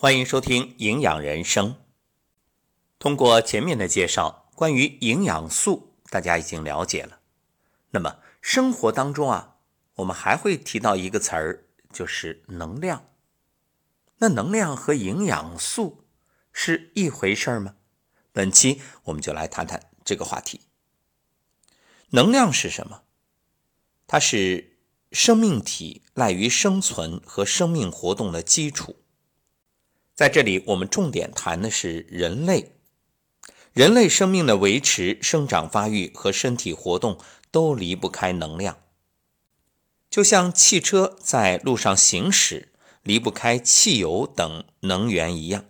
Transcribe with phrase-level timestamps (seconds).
[0.00, 1.74] 欢迎收听《营养人生》。
[3.00, 7.18] 通过前面的介绍，关于营养素，大家已经了解了。
[7.90, 9.56] 那么生活当中啊，
[9.96, 13.08] 我们还会提到一个词儿，就是能量。
[14.18, 16.04] 那能量和营养素
[16.52, 17.74] 是一回事吗？
[18.30, 20.60] 本期我们就来谈谈这个话题。
[22.10, 23.02] 能量是什么？
[24.06, 24.78] 它是
[25.10, 28.94] 生命体赖于生存和生命活动的基础。
[30.18, 32.72] 在这里，我们重点谈的是人类。
[33.72, 37.20] 人类生命的维持、生长发育和身体活动
[37.52, 38.78] 都离不开能量，
[40.10, 42.72] 就像汽车在路上行驶
[43.04, 45.66] 离不开汽油等能源一样。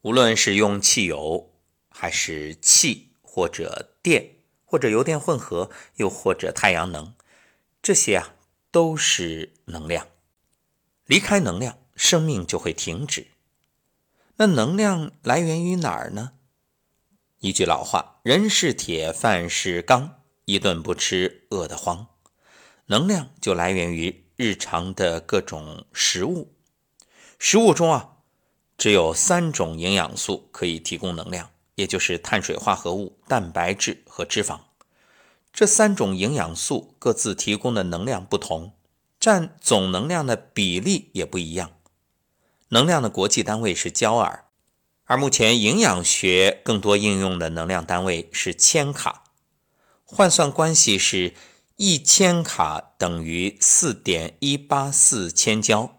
[0.00, 1.52] 无论是用汽油，
[1.90, 7.14] 还是气或者电，或者油电混合，又或者太阳能，
[7.80, 8.34] 这些啊
[8.72, 10.08] 都是能量。
[11.06, 13.28] 离开能量，生命就会停止。
[14.40, 16.32] 那能量来源于哪儿呢？
[17.40, 22.06] 一句老话：“人是铁，饭是钢，一顿不吃饿得慌。”
[22.88, 26.54] 能量就来源于日常的各种食物。
[27.38, 28.16] 食物中啊，
[28.78, 34.60] 只有三种营养素可以提供能量，也就是碳水化合物、蛋白质和脂肪。
[35.52, 38.72] 这三种营养素各自提供的能量不同，
[39.20, 41.72] 占总能量的比例也不一样。
[42.72, 44.44] 能量的国际单位是焦耳，
[45.04, 49.24] 而目前营养学更多应用的能量单位是千卡，
[50.04, 51.34] 换算关系是
[51.74, 55.98] 一千卡等于四点一八四千焦，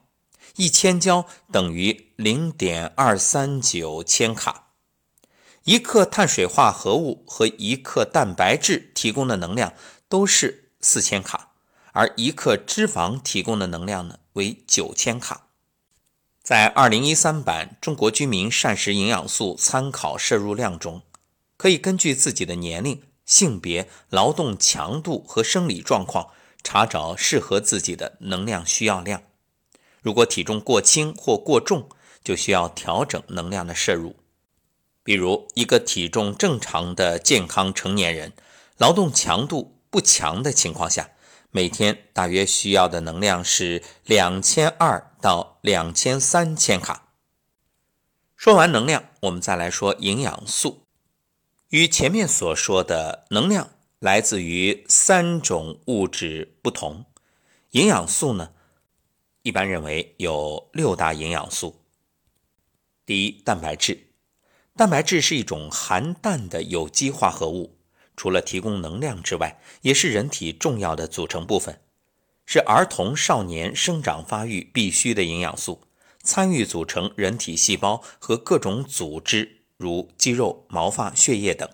[0.55, 4.69] 一千焦等于零点二三九千卡。
[5.65, 9.73] 一克碳水化合物和一克蛋白质提供的能量
[10.07, 11.51] 都是四千卡，
[11.91, 15.49] 而一克脂肪提供的能量呢为九千卡。
[16.43, 21.03] 在二零一三版《中国居民膳食营养素参考摄入量》中，
[21.55, 26.29] 可以根据自己的年龄、性别、劳动强度和生理状况，
[26.63, 29.21] 查找适合自己的能量需要量。
[30.01, 31.87] 如果体重过轻或过重，
[32.23, 34.15] 就需要调整能量的摄入。
[35.03, 38.33] 比如，一个体重正常的健康成年人，
[38.77, 41.11] 劳动强度不强的情况下。
[41.53, 47.13] 每天大约需要的能量是两千二到两千三千卡。
[48.35, 50.87] 说完能量，我们再来说营养素。
[51.69, 57.05] 与前面所说的能量来自于三种物质不同，
[57.69, 58.51] 营养素呢，
[59.43, 61.81] 一般认为有六大营养素。
[63.05, 64.07] 第一，蛋白质。
[64.75, 67.77] 蛋白质是一种含氮的有机化合物。
[68.17, 71.81] 除了提供能量之外，也是人体重要的组成部分，
[72.45, 75.83] 是儿童少年生长发育必须的营养素，
[76.21, 81.69] 参与组成人体细胞和各种组织，如肌肉、毛发、血液等。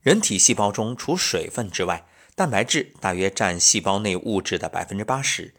[0.00, 5.54] 人体细胞中除水分之外，蛋白质大约占细胞内物质的百分之八十。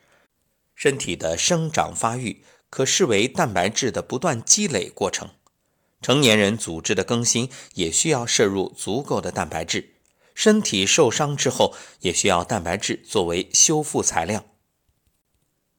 [0.73, 5.31] 身体的生长发育可视为蛋白质的不断积累过程。
[6.01, 9.95] 成年人组织的更新也需要摄入足够的蛋白质。
[10.37, 14.45] 身体受伤之后，也需要蛋白质作为修复材料。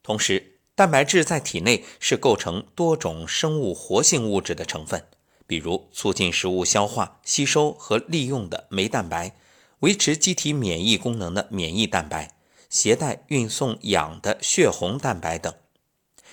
[0.02, 5.06] 同时，蛋白质在体内是构成多种生物活性物质的成分，
[5.46, 9.36] 比如促进食物消化、吸收和利用的酶蛋白，
[9.78, 12.34] 维持机体免疫功能的免疫蛋白，
[12.68, 15.54] 携带运送氧的血红蛋白等。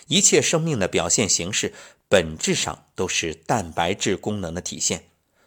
[0.08, 1.76] 一切生命的表现形式，
[2.10, 5.04] 本质上都是蛋白质功能的体现。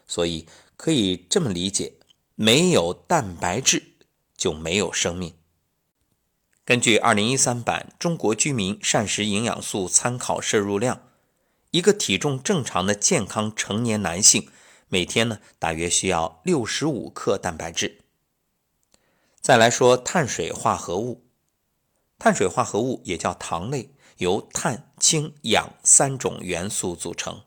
[0.07, 0.47] 所以，
[0.77, 1.95] 可以这么理解。
[2.41, 3.97] 没有蛋白质
[4.37, 5.33] 就没有生命。
[6.63, 10.95] 根据二零一三版《中国居民膳食营养素参考摄入量》，
[11.71, 14.49] 一个体重正常的健康成年男性
[14.87, 17.99] 每天呢大约需要六十五克蛋白质。
[19.41, 21.25] 再来说碳水化合物，
[22.17, 23.89] 碳水化合物也叫糖类，
[24.19, 27.41] 由碳、氢、氧三种元素组成，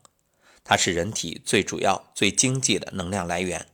[0.63, 3.72] 它是人体最主要、最经济的能量来源。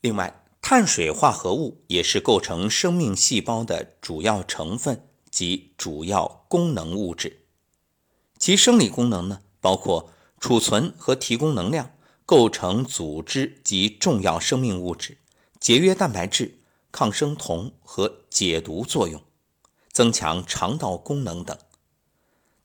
[0.00, 7.42] 另外，碳水化合物也是构成生命细胞的主要成分及主要功能物质。
[8.38, 11.92] 其生理功能呢，包括储存和提供能量、
[12.24, 15.18] 构成组织及重要生命物质、
[15.58, 16.58] 节约蛋白质、
[16.92, 19.22] 抗生酮和解毒作用、
[19.90, 21.56] 增强肠道功能等。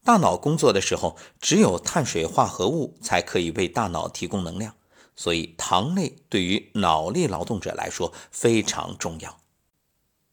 [0.04, 4.76] 大脑工作的时候，只有碳水化合物才可以为大脑提供能量。
[5.22, 9.38] 所以，糖类对于脑力劳动者来说非常重要。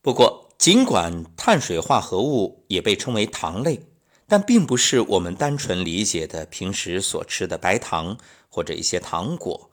[0.00, 3.82] 不过，尽管碳水化合物也被称为糖类，
[4.26, 8.16] 但并不是我们单纯理解的平时所吃的白糖
[8.48, 9.70] 或者一些糖果。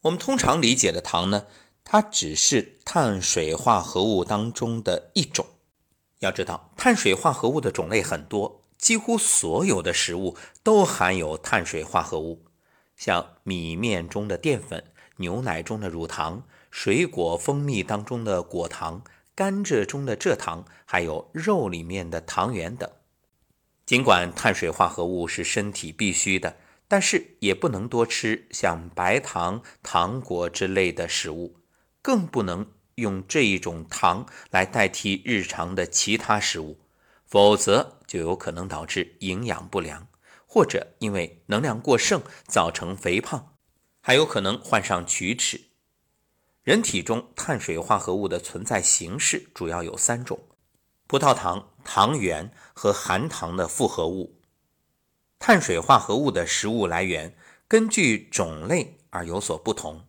[0.00, 1.44] 我们通常理解的糖呢，
[1.84, 5.44] 它只是碳水化合物当中的一种。
[6.20, 12.42] 要知道，碳水化合物的种类很多，几乎所有的食物都含有碳水化合物，
[13.02, 14.84] 像米面中的淀粉、
[15.16, 19.02] 牛奶中的乳糖、水果蜂蜜当中的果糖、
[19.34, 22.88] 甘蔗中的蔗糖，还有肉里面的糖原等。
[23.84, 26.54] 尽管碳水化合物是身体必须的。
[26.86, 31.56] 但是也不能多吃像白糖、糖果之类的食物，
[32.02, 32.66] 更不能
[32.96, 36.78] 用这一种糖来代替日常的其他食物，
[37.24, 40.06] 否则就有可能导致营养不良，
[40.52, 43.56] 或者因为能量过剩造成肥胖，
[44.02, 45.58] 还有可能患上龋齿。
[46.62, 50.38] 人体中碳水化合物的存在形式主要有三种：
[51.06, 54.42] 葡萄糖、糖原和含糖的复合物。
[55.38, 57.34] 碳水化合物的食物来源
[57.66, 60.06] 根据种类而有所不同。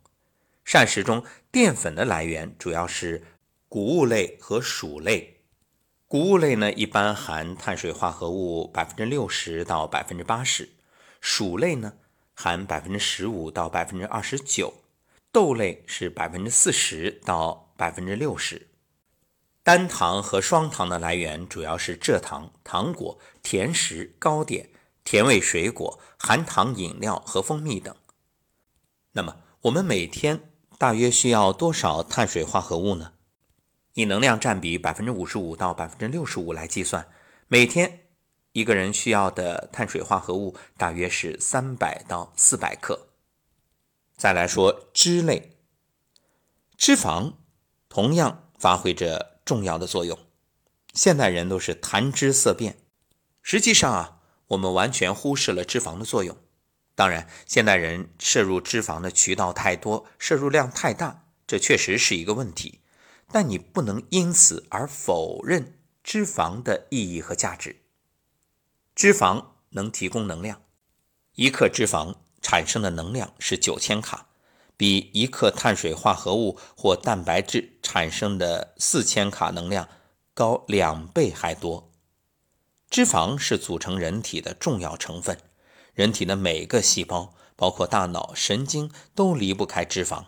[0.65, 1.23] 膳食中
[1.53, 3.23] 淀粉的来源主要是
[3.69, 5.32] 谷物类和薯类。
[6.13, 10.65] 谷物类呢，一般含碳水化合物百分之六十到百分之八十；
[11.19, 11.93] 薯类呢，
[12.35, 14.71] 含百分之十五到百分之二十九；
[15.31, 18.67] 豆类是百分之四十到百分之六十。
[19.63, 24.69] 单糖和双糖的来源主要是蔗糖、糖果、甜食、糕点。
[25.03, 27.95] 甜味水果、含糖饮料和蜂蜜等。
[29.13, 33.12] 那么，我们每天大约需要多少碳水化合物呢？
[33.93, 37.07] 以能量占比百分之五十五到百分之六十五来计算，
[37.47, 38.07] 每天
[38.51, 43.07] 一个人需要的碳水化合物大约是三百到四百克。
[44.15, 45.57] 再来说脂类，
[46.77, 47.33] 脂肪
[47.89, 50.17] 同样发挥着重要的作用。
[50.93, 52.77] 现代人都是谈脂色变，
[53.41, 54.19] 实际上啊。
[54.47, 56.37] 我们完全忽视了脂肪的作用。
[56.93, 62.81] 当然，现代人摄入脂肪的渠道太多，摄入量太大，这确实是一个问题。
[63.33, 67.77] 但你不能因此而否认脂肪的意义和价值。
[68.93, 70.61] 脂肪能提供能量，
[71.33, 72.13] 一克脂肪
[72.43, 74.27] 产生的能量是九千卡，
[74.77, 79.89] 比一克碳水化合物或蛋白质产生的四千卡能量
[80.35, 81.91] 高两倍还多。
[82.91, 85.39] 脂肪是组成人体的重要成分，
[85.95, 90.25] 人体的每个细胞，包括大脑、神经，都离不开脂肪。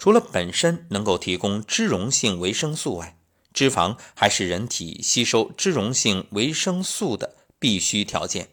[0.00, 3.18] 除了本身能够提供脂溶性维生素外，
[3.52, 8.48] 脂肪还是人体吸收脂溶性维生素的必须条件。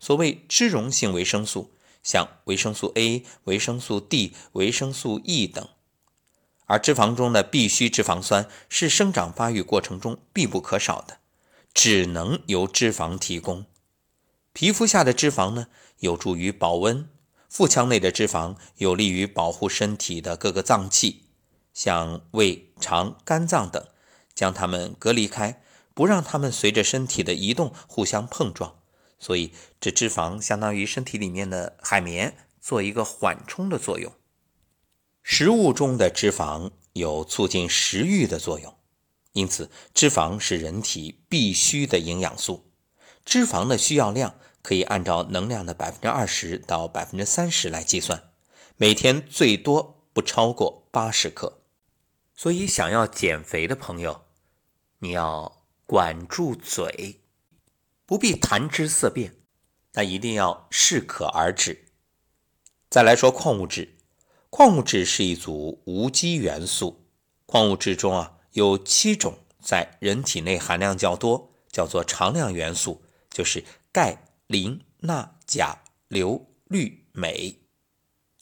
[0.00, 5.68] 所谓脂溶性维生素，像维生素 A、维生素 D、维生素 E 等，
[6.64, 11.18] 而脂肪中的必需脂肪酸是生长发育过程中必不可少的。
[11.74, 13.66] 只能由脂肪提供。
[14.54, 15.66] 皮肤下的脂肪呢，
[15.98, 17.06] 有助于保温；
[17.48, 21.24] 腹腔内的脂肪有利于保护身体的各个脏器，
[21.72, 23.86] 像胃、肠、肝脏等，
[24.34, 25.62] 将它们隔离开，
[25.94, 28.76] 不让它们随着身体的移动互相碰撞。
[29.18, 34.12] 所以，这脂肪相当于身体里面的海绵，做一个缓冲的作用。
[35.22, 38.74] 食物中的脂肪有促进食欲的作用。
[39.32, 42.70] 因此，脂肪是人体必需的营养素。
[43.24, 44.34] 脂肪的需要量
[44.64, 48.30] 可以按照能量的百分之二十到百分之三十来计算，
[48.78, 51.60] 每天最多不超过八十克。
[52.34, 54.22] 所以，想要减肥的朋友，
[55.00, 57.20] 你要管住嘴，
[58.06, 59.34] 不必谈之色变，
[59.92, 61.84] 但一定要适可而止。
[62.88, 63.98] 再来说矿物质，
[64.48, 67.06] 矿物质是一组无机元素，
[67.44, 68.38] 矿物质中啊。
[68.52, 77.60] 有七种在人体内含量较多，叫做常量元素，就是钙、磷、钠、钾、硫、氯、镁。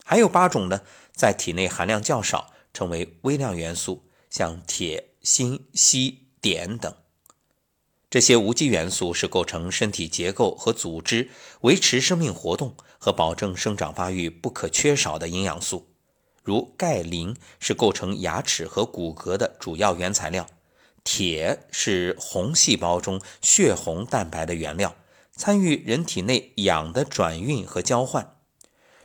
[0.05, 0.83] 还有八种呢，
[1.13, 6.95] 在体内含量较少，称为微量元素，像铁、锌、硒、碘等。
[8.11, 11.31] 这些无机元素是构成身体结构和组织、
[11.63, 15.95] 维持生命活动和保证生长发育不可缺少的营养素。
[16.43, 20.47] 如钙、磷是构成牙齿和骨骼的主要原材料，
[21.05, 24.95] 铁是红细胞中血红蛋白的原料，
[25.35, 28.37] 参与人体内氧的转运和交换。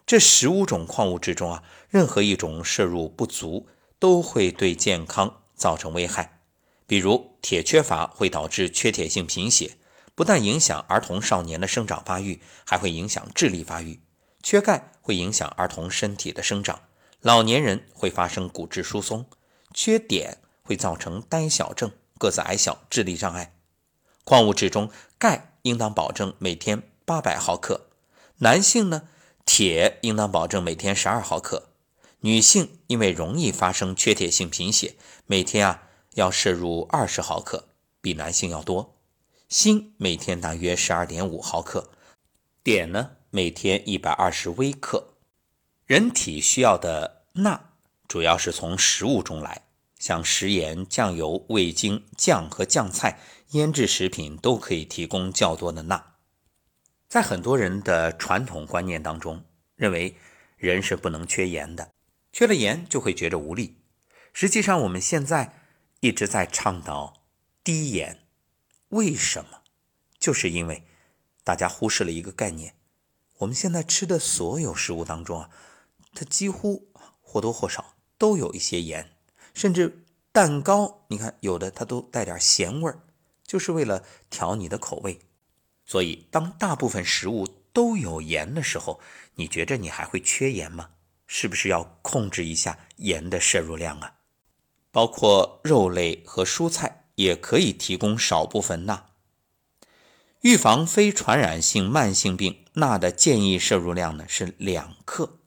[0.06, 3.68] 这十五种矿物质中啊，任何一种摄入不足
[4.00, 6.40] 都会对健康造成危害。
[6.86, 9.78] 比如铁缺乏会导致缺铁性贫血，
[10.16, 14.00] 不但影响儿童少年的生长发育，还会影响智力发育。
[14.42, 16.82] 缺钙会影响儿童身体的生长。
[17.20, 19.26] 老年人会发生骨质疏松，
[19.74, 23.56] 缺碘会造成呆小症、个子矮小、智力障碍。
[24.24, 27.88] 矿物质中钙应当保证每天八百毫克，
[28.38, 29.10] 男性呢，
[29.46, 31.70] 铁应当保证每天十二毫克，
[32.22, 34.96] 女性因为容易发生缺铁性贫血，
[35.26, 35.84] 每天啊
[36.14, 37.68] 要摄入二十毫克，
[38.02, 38.96] 比男性要多。
[39.50, 41.92] 锌每天大约十二点五毫克，
[42.64, 45.10] 碘呢每天一百二十微克。
[45.86, 47.72] 人体需要的钠
[48.08, 49.64] 主要是从食物中来，
[50.00, 53.20] 像食盐、酱油、味精、酱和酱菜、
[53.52, 56.16] 腌制食品都可以提供较多的钠。
[57.08, 60.18] 在很多人的传统观念当中，认为
[60.58, 61.94] 人是不能缺盐的，
[62.34, 63.78] 缺了盐就会觉着无力。
[64.34, 65.54] 实际上，我们现在
[66.02, 67.26] 一直在倡导
[67.64, 68.20] 低盐。
[68.90, 69.62] 为什么？
[70.20, 70.84] 就是因为
[71.44, 72.76] 大家忽视了一个概念：
[73.38, 75.50] 我们现在吃的所有食物当中啊，
[76.14, 79.16] 它几乎或多或少都有一些盐，
[79.54, 83.00] 甚至蛋糕，你看有的它都带点咸味儿，
[83.48, 85.22] 就是为了调你的口味。
[85.86, 89.00] 所以，当大部分食物都有盐的时候，
[89.34, 90.90] 你觉着你还会缺盐吗？
[91.26, 94.14] 是不是要控制一下盐的摄入量啊？
[94.92, 97.06] 包括肉类和蔬菜。
[97.18, 99.08] 也可以提供少部分钠。
[100.42, 105.40] 预防非传染性慢性病，钠的建议摄入量呢是两克。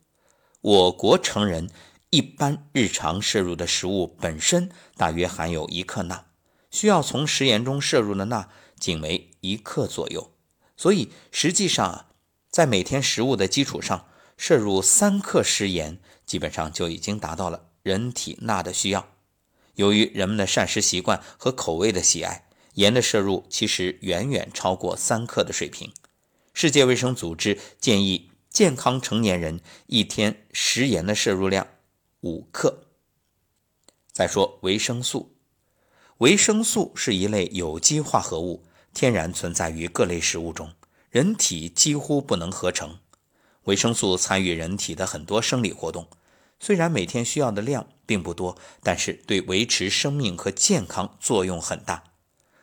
[0.60, 1.70] 我国成人
[2.10, 6.26] 一般日常摄入的食物本身大约含有一克钠，
[6.70, 8.48] 需要从食盐中摄入的钠
[8.78, 10.32] 仅为一克左右。
[10.76, 12.06] 所以实际上啊，
[12.50, 19.08] 在每天食物的基础上摄入三克食盐，基本上就已经达到了人体钠的需要。
[19.74, 25.92] 由于人们的膳食习惯和口味的喜爱，盐的摄入其实远远超过三克的水平。
[26.52, 31.66] 世界卫生组织建议健康成年人一天食盐的摄入量
[32.20, 32.86] 五克。
[34.12, 35.36] 再说维生素，
[36.20, 38.62] 维生素是一类有机化合物，
[38.92, 40.74] 天然存在于各类食物中，
[41.08, 42.98] 人体几乎不能合成。
[43.64, 46.08] 维生素参与人体的很多生理活动。
[46.58, 52.04] 虽然每天需要的量并不多，但是对维持生命和健康作用很大。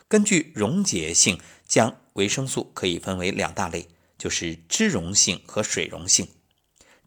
[0.07, 3.87] 根据溶解性，将维生素可以分为两大类，
[4.19, 6.27] 就是脂溶性和水溶性。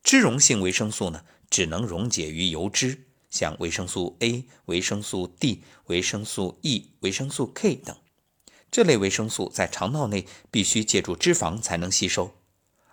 [0.03, 7.97] 脂溶性维生素呢，只能溶解于油脂，像维生素 A、维生素 D、维生素 E、维生素 K 等。
[8.71, 12.35] 这类维生素在肠道内必须借助脂肪才能吸收，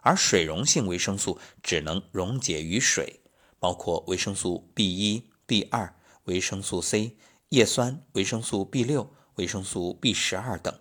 [0.01, 3.19] 而水溶性维生素只能溶解于水。
[3.59, 7.17] 包括维生素 B 一、B 二、维生素 C、
[7.49, 10.79] 叶酸、维生素 B 六、维生素 B 十二等。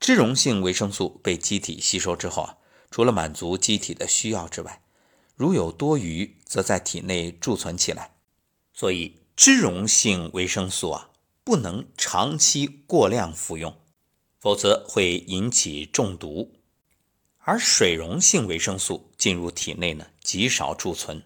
[0.00, 2.56] 脂溶性维生素被机体吸收之后啊，
[2.90, 4.82] 除了满足机体的需要之外，
[5.36, 8.11] 如有多余，则在体内贮存起来。
[8.72, 11.10] 所以，脂溶性维生素啊，
[11.44, 13.76] 不能长期过量服用，
[14.38, 16.52] 否则会引起中毒。
[17.38, 21.22] 而水溶性维生素进入体内呢，极少贮存。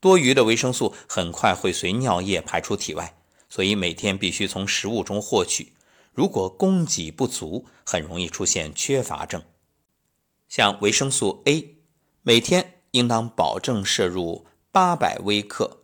[0.00, 3.18] 多余的维生素很快会随尿液排出体外，
[3.50, 5.74] 所以每天必须从食物中获取。
[6.14, 9.42] 如果供给不足，很容易出现缺乏症。
[10.48, 11.76] 像维生素 A，
[12.22, 15.79] 每天应当保证摄入八百微克；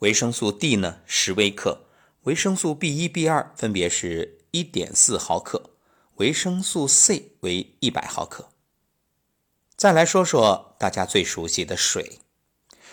[0.00, 1.86] 维生素 D 呢，十微克；
[2.22, 5.72] 维生素 B 一、B 二分别是一点四毫克；
[6.14, 8.48] 维生素 C 为一百毫克。
[9.76, 12.18] 再来说说大家最熟悉的水。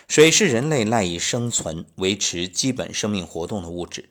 [0.06, 4.10] 水是人类赖以生存、维持基本生命活动的物质。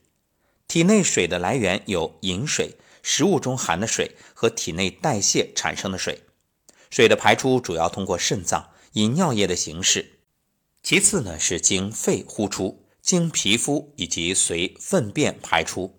[0.68, 6.24] 体内水的来源有饮水、食物中含的水和体内代谢产生的水。
[6.90, 10.18] 水的排出主要通过肾脏以尿液的形式，
[10.82, 15.98] 其次呢是经肺呼出，经皮肤以及随粪便排出。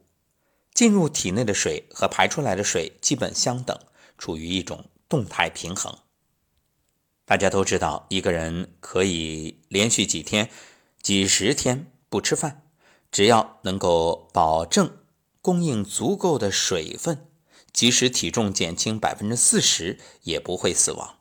[0.74, 3.80] 进入体内的水和排出来的水基本相等，
[4.18, 6.00] 处于一种动态平衡。
[7.24, 10.50] 大家都知道，一个人可以连续几天、
[11.00, 12.68] 几十天不吃饭，
[13.10, 14.98] 只要能够保证
[15.40, 17.26] 供应足够的水分，
[17.72, 21.20] 即使体重减轻百分之四十，也不会死亡。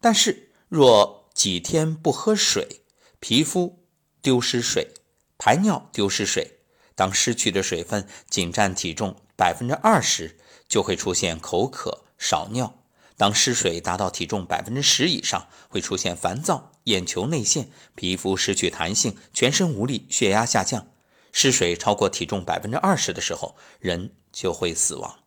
[0.00, 2.82] 但是，若几天不喝水，
[3.18, 3.83] 皮肤
[4.24, 4.94] 丢失水，
[5.36, 6.60] 排尿丢失水，
[6.94, 12.82] 当失去的水分仅占体重百分之二十，就会出现口渴、少尿。
[13.18, 20.86] 当失水达到体重百分之十以上，会出现烦躁、眼球内陷、皮肤失去弹性、全身无力、血压下降。
[21.30, 25.18] 失水超过体重百分之二十的时候，人就会死亡。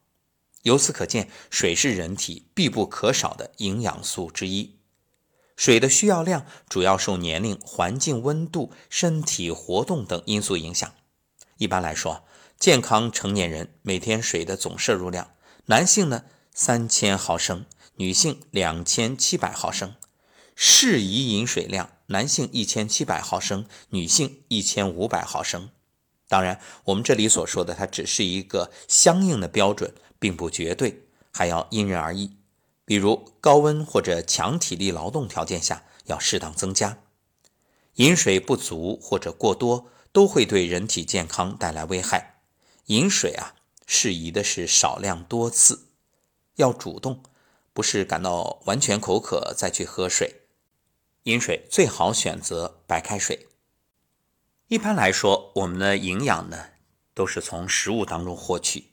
[0.63, 4.77] 由此可见，水是人体必不可少的营养素之一。
[5.58, 10.94] 水的需要量主要受年龄、环境温度、身体活动等因素影响。
[11.58, 12.24] 一般来说，
[12.58, 15.32] 健康成年人每天水的总摄入量，
[15.66, 16.24] 男性呢？
[16.54, 17.66] 三千毫升，
[17.98, 19.94] 女性两千七百毫升。
[20.56, 25.70] 适宜饮水量，男性一千七百毫升，女性一千五百毫升。
[26.28, 32.38] 当然，我们这里所说的它只是一个相应的标准，并不绝对，还要因人而异。
[32.88, 37.00] 比如高温或者强体力劳动条件下，要适当增加。
[37.96, 42.39] 饮水不足或者过多，都会对人体健康带来危害。
[42.86, 45.89] 饮水啊，适宜的是少量多次，
[46.56, 47.22] 要主动，
[47.74, 50.44] 不是感到完全口渴再去喝水。
[51.24, 53.50] 饮水最好选择白开水。
[54.70, 56.67] 一般来说，我们的营养呢，
[57.13, 58.91] 都是从食物当中获取。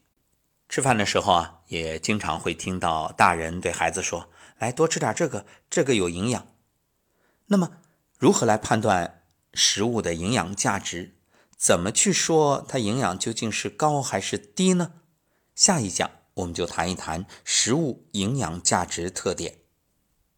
[0.74, 4.28] 吃饭的时候啊，也经常会听到大人对孩子说
[4.58, 6.48] ：“来，多吃点这个，这个有营养。”
[7.46, 7.76] 那么，
[8.18, 11.14] 如何来判断食物的营养价值？
[11.56, 14.94] 怎么去说它营养究竟是高还是低呢？
[15.54, 19.58] 下一讲我们就谈一谈食物营养价值特点。